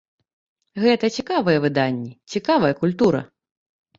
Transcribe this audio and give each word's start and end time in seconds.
Гэта 0.83 1.05
цікавыя 1.19 1.57
выданні, 1.67 2.09
цікавая 2.37 2.71
культура. 2.81 3.21